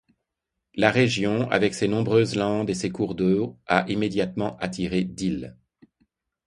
La 0.73 0.89
région, 0.89 1.47
avec 1.51 1.75
ses 1.75 1.87
nombreuses 1.87 2.33
landes 2.35 2.71
et 2.71 2.73
ses 2.73 2.89
cours 2.89 3.13
d'eau, 3.13 3.59
a 3.67 3.85
immédiatement 3.87 4.57
attiré 4.57 5.03
Dill. 5.03 5.55